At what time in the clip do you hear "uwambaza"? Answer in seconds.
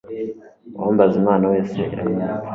0.75-1.15